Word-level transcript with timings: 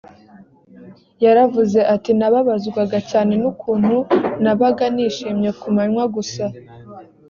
yaravuze 1.25 1.79
ati 1.95 2.11
nababazwaga 2.19 2.97
cyane 3.09 3.33
n’ukuntu 3.41 3.97
nabaga 4.43 4.85
nishimye 4.95 5.49
ku 5.59 5.67
manywa 5.75 6.05
gusa 6.15 6.45